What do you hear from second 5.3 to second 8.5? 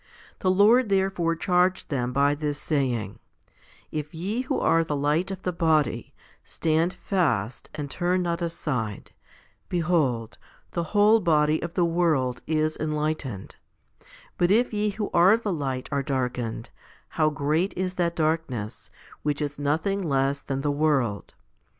the body, stand fast and turn not